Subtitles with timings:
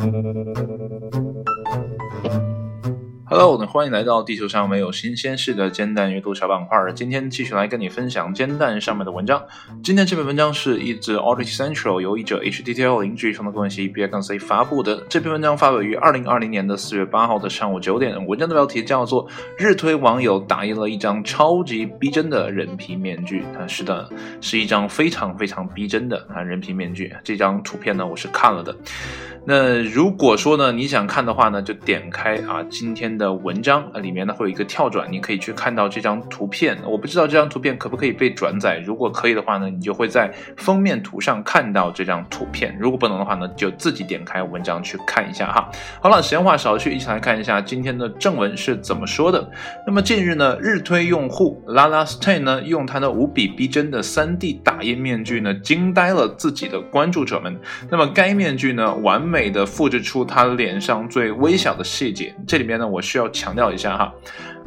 [0.00, 0.59] Uh...
[3.42, 6.76] Hello，欢迎来到地球上没有新鲜事的煎蛋阅读小板块。
[6.94, 9.42] 今天继续来跟你分享煎蛋上面的文章。
[9.82, 15.06] 今天这篇文章是一则 Audit Central 由译者 HTTL 零距从的关系 B I C 发布的。
[15.08, 18.26] 这篇文章发表于二零二零年的四月八号的上午九点。
[18.26, 19.26] 文章的标题叫做
[19.56, 23.42] “日推网友打印了一张超级逼真的人皮面具”。
[23.58, 24.06] 啊，是的，
[24.42, 27.10] 是一张非常非常逼真的啊人皮面具。
[27.24, 28.76] 这张图片呢，我是看了的。
[29.46, 36.76] 那如果说呢，你想看的话呢，就点开啊今天的文章，里面呢会有一个跳转，你可以去看到这张图片。
[36.84, 45.70] 我不知道这张图片可不可以被转载，如果可以的话呢，你就会在封面图上看到这张图片；如果不能的话呢，就自己点开文章去看一下哈。
[46.02, 49.50] 好了，闲话少叙，一起来看一下今天的正文是怎么说的。
[49.86, 57.58] 那么近日呢，日推用户 Lala Stay 呢，用他的无比逼真的 3D 打印面具呢，惊呆了自己的关注者们。
[57.90, 59.30] 那么该面具呢，完。
[59.30, 64.12] 美的复制出他脸上最微小的细节，这里面呢，我需要要强调一下哈，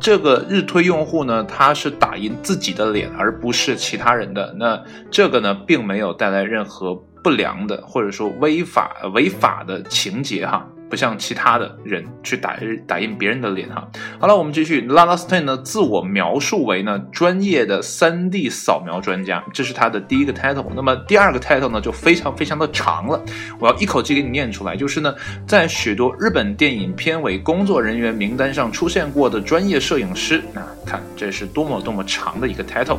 [0.00, 10.66] 这个日推用户呢，他是打印自己的脸，而不是其他人的，那这个呢，并没有带来任何不良的或者说违法违法的情节哈。
[10.88, 13.86] 不像其他的人去打打印别人的脸哈。
[14.18, 14.82] 好了，我们继续。
[14.88, 20.64] Lala Stay 呢，自我描述为呢专业的 3D 扫描专家，这是他的第一个 title。
[20.74, 23.22] 那么第二个 title 呢，就非常非常的长了，
[23.58, 24.76] 我要一口气给你念出来。
[24.76, 25.14] 就是呢，
[25.46, 30.42] 在许多日本电影片尾工作人员名单上出现过的专业摄影师。
[30.54, 32.98] 啊看这是多么多么长的一个 title。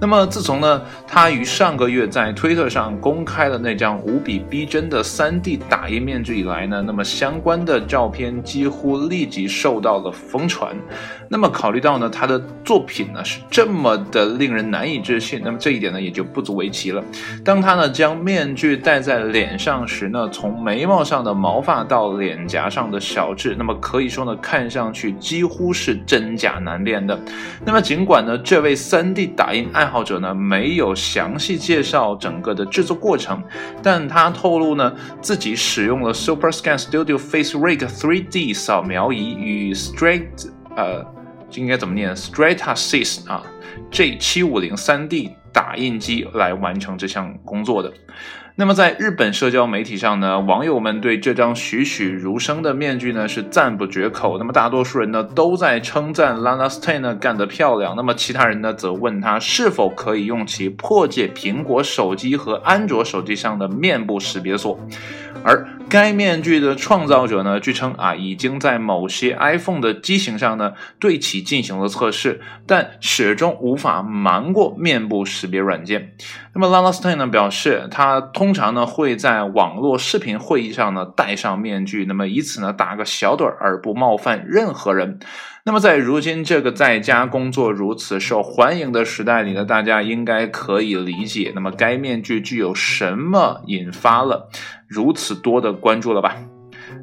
[0.00, 10.76] 那么自从呢，他于上个月在推特上公开了那张无比逼真的 3D 打印面具以来呢，那么相关的照片几乎立即受到了疯传。
[11.28, 17.02] 那么考虑到呢，他的作品呢是这么的令人难以置信，那么这一点呢也就不足为奇了。
[17.44, 27.17] 当他呢将面具戴在脸上时呢，从眉毛上的毛发到脸颊上的小痣，那么可以说呢，看上去几乎是真假难辨的。
[27.64, 33.42] 那么尽管呢，这位 3D 打印爱好者呢没有详细介绍整个的制作过程，
[33.82, 41.04] 但他透露呢自己使用了 Super Scan Studio Face Rig 3D 扫描仪与 Straight 呃。
[41.54, 43.42] 应该怎么念？Stratasys 啊
[43.90, 47.90] ，G750 3D 打印机来完成这项工作的。
[48.60, 54.36] 那么在日本社交媒体上呢，网友们对这张栩栩如生的面具呢是赞不绝口。
[54.36, 57.94] 那么大多数人呢都在称赞 Lana Stay 呢干得漂亮。
[57.94, 64.76] 那么其他人呢则问他是否可以用其破解苹果手机和安卓手机上的面部识别锁。
[65.44, 76.12] 而该面具的创造者呢，据称啊，已经在某些 iPhone 的机型上呢，对其进行了测试，但始终无法瞒过面部识别软件。
[76.52, 85.18] 那么 Lana Stay 呢表示，他通常呢会在网络视频会议上呢戴上面具，那么以此呢打个小盹儿而不冒犯任何人。
[85.64, 94.48] 那么在如今这个在家工作如此受欢迎的时代里呢，大家应该可以理解，那么该面具具有什么引发了
[94.86, 96.36] 如此多的关注了吧？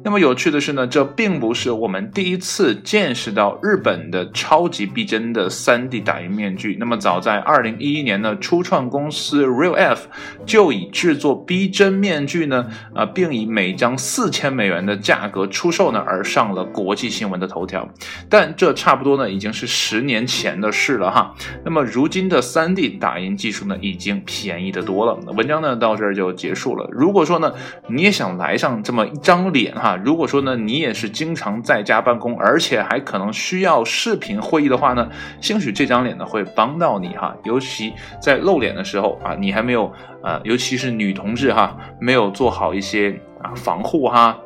[0.06, 6.76] 那么有趣的是呢，这并不是我们第一次见识到日本的超级逼真的 3D 打印面具。
[6.78, 10.06] 那么早在2011年呢，初创公司 Real F
[10.46, 17.88] 就以制作逼真面具呢，啊，并以每张四千美元的价格出售呢，而上了国际新闻的头条。
[18.30, 21.34] 但这差不多呢，已经是十年前的事了哈。
[21.64, 25.14] 那么如今的 3D 打印技术呢，已经便宜的多了。
[25.32, 26.88] 文章呢到这儿就结束了。
[26.92, 27.52] 如果说呢，
[27.88, 29.74] 你也想来上这么一张脸。
[29.74, 35.08] 哈，如果说呢，你也是经常在家办公，而且还可能需要视频会议的话呢，
[35.40, 39.92] 兴许这张脸呢会帮到你哈，尤其在露脸的时候啊，你还没有
[40.22, 44.36] 啊，尤其是女同志哈，没有做好一些啊防护哈。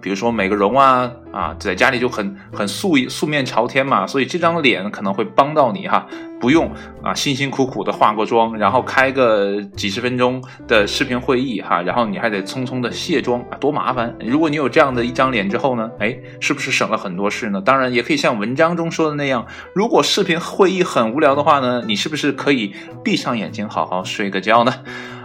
[0.00, 6.06] 比如说美个容啊啊，在家里就很很素素面朝天嘛，所以这张脸可能会帮到你哈，
[6.40, 6.70] 不用
[7.02, 14.14] 啊辛辛苦苦的化过妆，然后开个几十分钟的视频会议哈，然后你还得匆匆的卸妆啊，多麻烦！
[14.20, 17.60] 如果你有这样的一张脸之后呢，哎，是不是省了很多事呢？
[17.60, 19.44] 当然也可以像文章中说的那样，
[19.74, 22.72] 如果视频会议很无聊的话呢，你是不是可以
[23.02, 24.72] 闭上眼睛好好睡个觉呢？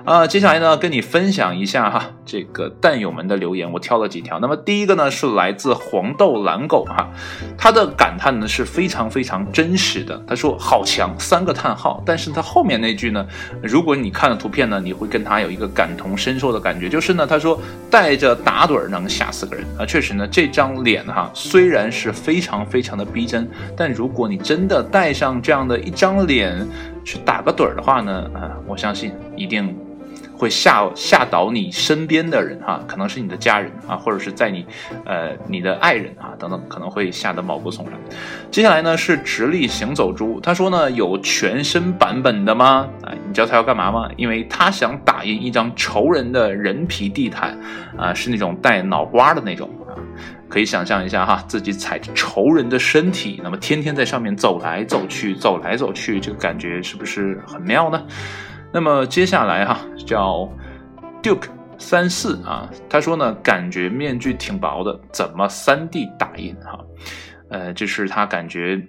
[0.03, 4.39] 啊，接下来呢，跟你分享一下哈，这个蛋友们的留言，我挑了几条。
[4.39, 7.07] 那么第一个呢，是来自黄豆蓝狗哈，
[7.56, 10.19] 他的感叹呢是非常非常真实的。
[10.27, 13.24] 他说好强三个叹号，但是他后面那句呢，
[13.62, 19.86] 如果你看了图片呢，你会跟他有一个感同身受的感觉，就是呢，他说带着打盹儿能吓死个人啊。
[19.86, 26.68] 确实呢，这张脸哈虽然是非常非常的逼真，但如果你真的带上这样的一张脸
[27.06, 29.77] 去打个盹儿的话呢，啊，我相信一定。
[30.41, 34.65] 会吓吓倒你身边的人哈，可能是你的家人啊，或者是在你
[35.05, 37.93] 呃你的爱人啊等等，可能会吓得毛骨悚然。
[38.49, 42.89] 接下来呢是直立行走猪，他说呢有全身版本的吗？
[43.03, 44.09] 啊，你知道他要干嘛吗？
[44.17, 47.55] 因为他想打印一张仇人的人皮地毯
[47.95, 49.93] 啊，是那种带脑瓜的那种啊，
[50.49, 58.01] 可以想象一下哈，自己踩着仇人的身体，那么天天在上面走来走去，走来走去，这个感觉是不是很妙呢？
[58.73, 60.50] 那么接下来哈，叫
[61.21, 66.79] Duke 三四啊，他说呢，感觉面具挺薄的，怎么三 D 打印哈？
[67.50, 68.81] 呃，这是他感觉。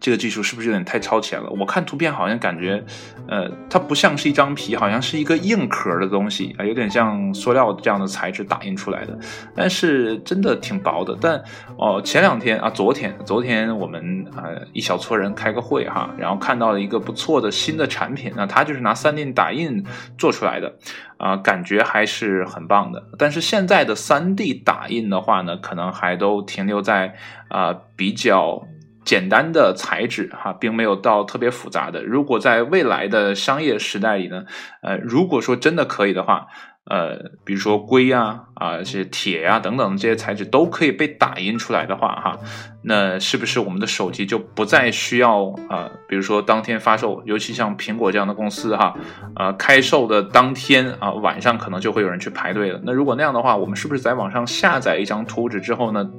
[0.00, 1.50] 这个技术是不是有点太超前了？
[1.50, 2.82] 我看图片好像感觉，
[3.28, 9.18] 呃，它不像是一张皮，好像是一个硬壳的东西啊，有点像塑料这样的材质打印出来的。
[9.54, 11.14] 但是真的挺薄的。
[11.20, 11.42] 但
[11.76, 19.84] 哦，前两天啊，昨天，昨天我们呃一小撮人开个会哈，然后看到了一个不错的新的产品，那它就是拿 3D 打印
[20.16, 20.74] 做出来的，
[21.18, 23.04] 啊，感觉还是很棒的。
[23.18, 27.14] 但是现在的 3D 打印的话呢，可能还都停留在
[27.48, 28.66] 啊比较。
[29.04, 32.02] 简单的材质哈，并没有到特别复杂的。
[32.02, 34.44] 如果在未来的商业时代里呢，
[34.82, 36.46] 呃，如果说真的可以的话，
[36.84, 42.38] 呃，比如说硅啊啊这些铁呀等等这些材质都可以被打印出来的话哈，
[42.82, 45.88] 那是不是我们的手机就不再需要啊？
[46.08, 48.94] 比如说当天发售，尤其像苹果这样的公司哈，
[49.36, 52.80] 呃，开售的当天啊晚上可能就会有人去排队了。
[52.82, 56.10] 那如果那样的话，我们是不是在网上下载一张图纸之后呢？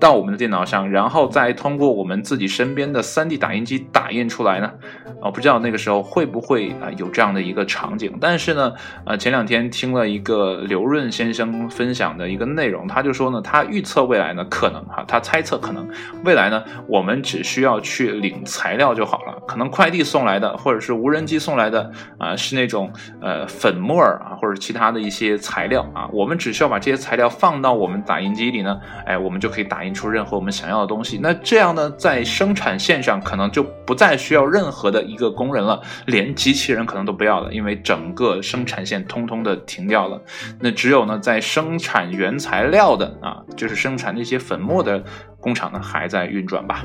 [0.00, 4.72] 到我们的电脑上，然后再通过我们自己身边的 3D 打印机打印出来呢？
[5.20, 8.16] 我不知道那个时候会不会啊有这样的一个场景。
[8.20, 8.72] 但是呢，
[9.04, 15.88] 呃，前两天听了一个刘润先生分享的一个内容，他就说呢，他预测未来呢，可能哈，他猜测可能
[16.24, 19.42] 未来呢，我们只需要去领材料就好了。
[19.48, 29.87] 可能快递送来的，或者是无人机送来的啊，是那种呃粉末啊，或者其他的一些材料啊，我们只需要把这些材料放到我们打印机里呢，哎，我们就可以打印。
[29.92, 40.20] 出任何我们想要的东西，那这样呢，在生产线上可能就不再需要任何的一个工人了，连机器人可能都不要了，因为整个生产线通通的停掉了。
[40.60, 45.02] 那只有呢，在生产原材料的啊，就是生产那些粉末的
[45.40, 46.84] 工厂呢，还在运转吧。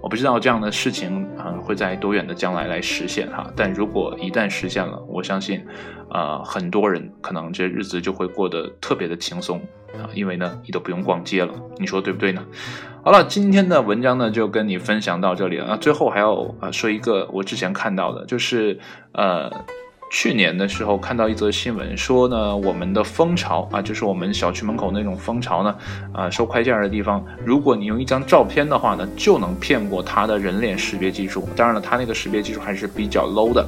[0.00, 5.64] 我不知道这样的事情啊会在多远的将来来实现哈，但如果一旦实现了，我相信，
[6.10, 9.60] 呃，很多人可能这日子就会过得特别的轻松
[9.94, 12.42] 啊，因为呢，你都不用逛街了，你说对不对呢？
[13.04, 18.78] 好了，今天的文章呢就跟你分享到这里了啊，最后还要啊说一个我之前看到的，就是
[19.12, 19.50] 呃。
[20.10, 25.74] 去年的时候看到一则新闻，说呢，我们的蜂巢啊，就是我们小区门口那种蜂巢呢，
[26.12, 31.48] 啊，收快件的地方，如果你用一张照片的话呢，就能骗过它的人脸识别技术。
[31.54, 33.64] 当然了，它那个识别技术还是比较 low 的，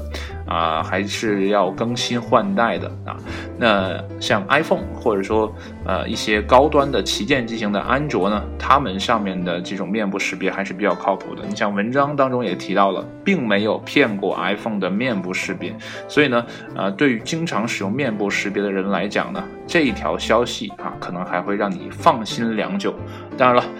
[0.52, 3.16] 啊，还是要更新换代的啊。
[3.56, 5.54] 那像 iPhone 或者说
[5.84, 11.44] 呃一些高端的旗舰机型的安卓呢，他们上面的这种面部识别还是比较靠谱的。
[11.46, 15.72] 你像文章当中也提到了，并没有骗过 iPhone 的面部识别，
[16.08, 16.32] 所以。
[16.32, 22.94] 呢，呃，对于经常使用面部识别的人来讲呢，这一条消息啊，可能还会让你放心良久。
[23.36, 23.70] 当然了，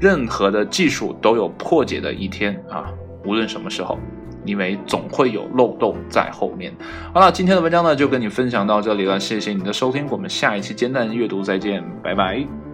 [0.00, 2.90] 任何的技术都有破解的一天啊，
[3.24, 3.96] 无论什么时候，
[4.44, 6.72] 因为总会有漏洞在后面。
[7.12, 12.69] 好了，今天的文章呢就跟你分享到这里了，谢谢你的收听，我们下一期煎蛋阅读再见，拜拜。